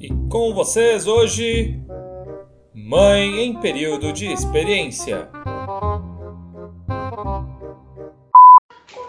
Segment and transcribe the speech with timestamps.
[0.00, 1.78] E com vocês hoje,
[2.72, 5.28] Mãe em período de experiência.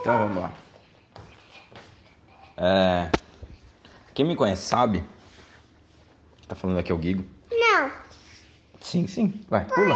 [0.02, 0.52] Então vamos lá.
[2.58, 3.10] É...
[4.14, 5.02] Quem me conhece sabe.
[6.46, 7.24] Tá falando aqui é o Guigo?
[7.50, 7.90] Não.
[8.82, 9.34] Sim, sim.
[9.48, 9.96] Vai, pula.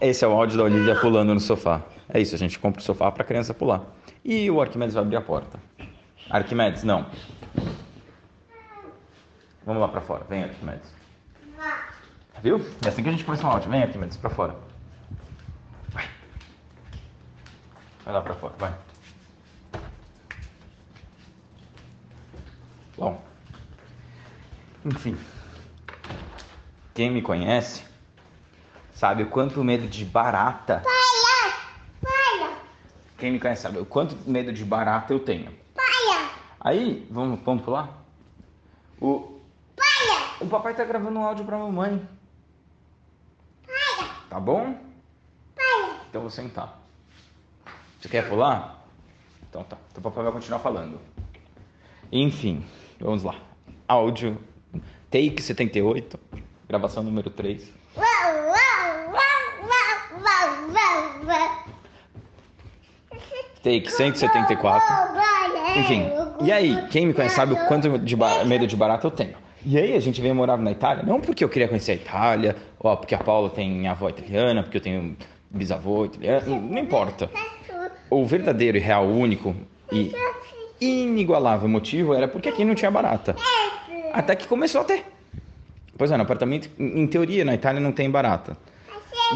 [0.00, 1.80] Esse é o áudio da Olivia pulando no sofá.
[2.08, 3.84] É isso, a gente compra o sofá pra criança pular.
[4.24, 5.60] E o Arquimedes vai abrir a porta.
[6.30, 7.06] Arquimedes, não.
[9.64, 10.24] Vamos lá pra fora.
[10.24, 10.92] Vem, Arquimedes.
[12.42, 12.64] Viu?
[12.84, 13.70] É assim que a gente começa o áudio.
[13.70, 14.56] Vem, Arquimedes, pra fora.
[15.90, 16.08] Vai.
[18.04, 18.74] Vai lá pra fora, vai.
[22.96, 23.22] Bom.
[24.84, 25.16] Enfim.
[26.94, 27.84] Quem me conhece
[28.92, 30.82] sabe o quanto medo de barata.
[30.84, 31.54] Paia!
[32.02, 32.56] Paia!
[33.16, 35.52] Quem me conhece sabe o quanto medo de barata eu tenho.
[36.60, 38.02] Aí, vamos, vamos pular?
[39.00, 39.40] O,
[40.40, 42.06] o papai tá gravando um áudio pra mamãe.
[44.28, 44.76] Tá bom?
[46.08, 46.80] Então vou sentar.
[48.00, 48.84] Você quer pular?
[49.48, 49.76] Então tá.
[49.90, 51.00] Então o papai vai continuar falando.
[52.10, 52.64] Enfim,
[53.00, 53.36] vamos lá.
[53.86, 54.38] Áudio,
[55.10, 56.18] take 78,
[56.68, 57.72] gravação número 3.
[57.96, 58.54] Uau, uau,
[59.08, 59.22] uau,
[59.62, 61.64] uau, uau, uau, uau.
[63.62, 65.08] Take 174.
[65.76, 69.34] Enfim, e aí, quem me conhece sabe o quanto de medo de barata eu tenho.
[69.64, 72.56] E aí, a gente veio morar na Itália, não porque eu queria conhecer a Itália,
[72.78, 75.16] ou porque a Paula tem avó italiana, porque eu tenho
[75.50, 77.30] bisavô italiano, não importa.
[78.10, 79.54] O verdadeiro e real único
[79.92, 80.12] e
[80.80, 83.34] inigualável motivo era porque aqui não tinha barata.
[84.12, 85.04] Até que começou a ter.
[85.96, 88.56] Pois é, no apartamento, em teoria, na Itália não tem barata.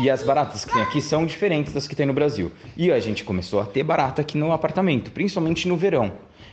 [0.01, 2.53] E as baratas que tem aqui são diferentes das que tem no Brasil.
[2.77, 6.13] E a gente começou a ter barata aqui no apartamento, principalmente no verão.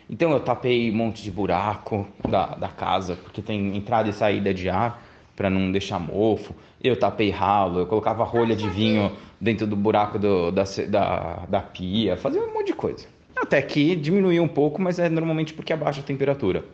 [0.09, 4.53] Então eu tapei um monte de buraco da, da casa, porque tem entrada e saída
[4.53, 5.03] de ar
[5.35, 6.53] para não deixar mofo.
[6.83, 11.61] Eu tapei ralo, eu colocava rolha de vinho dentro do buraco do- da, da, da
[11.61, 13.05] pia, fazia um monte de coisa.
[13.35, 16.65] Até que diminuiu um pouco, mas é normalmente porque abaixa a temperatura.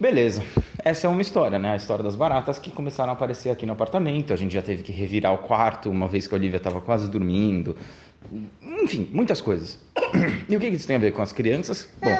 [0.00, 0.44] Beleza.
[0.84, 1.72] Essa é uma história, né?
[1.72, 4.32] A história das baratas que começaram a aparecer aqui no apartamento.
[4.32, 7.10] A gente já teve que revirar o quarto uma vez que a Olivia estava quase
[7.10, 7.76] dormindo.
[8.62, 9.78] Enfim, muitas coisas.
[10.48, 11.88] E o que isso tem a ver com as crianças?
[12.00, 12.16] Bom,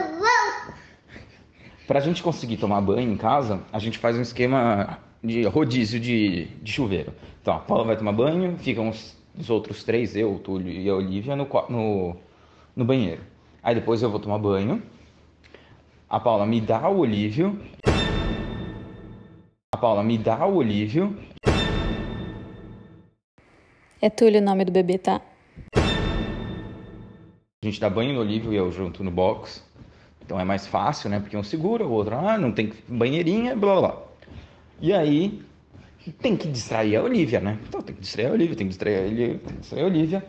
[1.87, 6.01] para a gente conseguir tomar banho em casa, a gente faz um esquema de rodízio
[6.01, 7.13] de, de chuveiro.
[7.41, 10.89] Então, a Paula vai tomar banho, ficam os, os outros três, eu, o Túlio e
[10.91, 12.17] a Olivia, no, no,
[12.75, 13.23] no banheiro.
[13.63, 14.83] Aí depois eu vou tomar banho.
[16.11, 17.61] A Paula me dá o Olívio.
[19.75, 21.15] A Paula me dá o Olívio.
[24.01, 25.21] É Túlio o nome do bebê, tá?
[27.63, 29.63] A gente dá banho no Olívio e eu junto no box.
[30.25, 31.21] Então é mais fácil, né?
[31.21, 34.03] Porque um segura, o outro, ah, não tem banheirinha, blá blá blá.
[34.81, 35.43] E aí
[36.23, 37.59] tem que distrair a Olivia, né?
[37.69, 39.87] Então tem que distrair a Olivia, tem que distrair a Olivia, tem que distrair a
[39.87, 40.25] Olivia.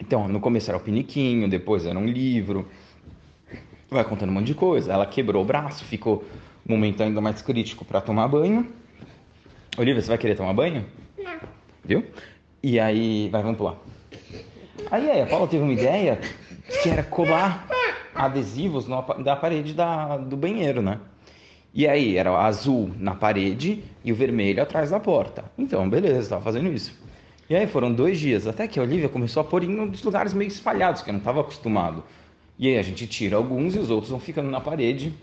[0.00, 2.66] Então, no começo era o piniquinho, depois era um livro.
[3.90, 4.92] Vai contando um monte de coisa.
[4.92, 6.24] Ela quebrou o braço, ficou
[6.66, 8.66] um momento ainda mais crítico para tomar banho.
[9.76, 10.86] Olivia, você vai querer tomar banho?
[11.18, 11.40] Não.
[11.84, 12.04] Viu?
[12.62, 13.76] E aí, vai, vamos pular.
[14.90, 16.20] Aí, a Paula teve uma ideia
[16.82, 17.66] que era colar
[18.14, 21.00] adesivos no da parede da, do banheiro, né?
[21.74, 25.44] E aí, era azul na parede e o vermelho atrás da porta.
[25.58, 26.98] Então, beleza, tava fazendo isso.
[27.48, 30.32] E aí foram dois dias, até que a Olivia começou a pôr em uns lugares
[30.32, 32.04] meio espalhados, que eu não estava acostumado.
[32.62, 35.14] E aí a gente tira alguns e os outros vão ficando na parede.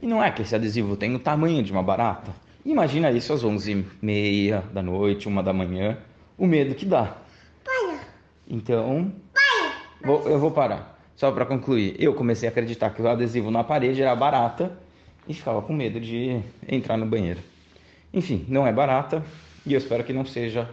[0.00, 2.30] E não é que esse adesivo tem o tamanho de uma barata.
[2.64, 5.98] Imagina isso às 11h30 da noite, uma da manhã,
[6.38, 7.14] o medo que dá.
[7.62, 8.00] Paia!
[8.48, 9.12] Então,
[10.02, 10.98] vou- eu vou parar.
[11.14, 14.78] Só para concluir, eu comecei a acreditar que o adesivo na parede era barata
[15.28, 17.40] e ficava com medo de entrar no banheiro.
[18.14, 19.22] Enfim, não é barata
[19.66, 20.70] e eu espero que não seja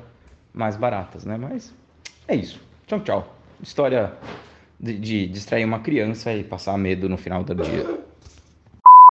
[0.53, 1.35] mais baratas, né?
[1.38, 1.73] Mas
[2.25, 2.57] é isso.
[2.88, 3.35] Tchau, tchau.
[3.61, 4.14] História
[4.79, 8.04] de, de distrair uma criança e passar medo no final do dia.